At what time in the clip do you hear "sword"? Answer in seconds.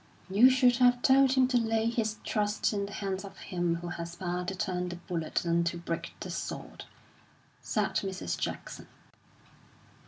6.31-6.85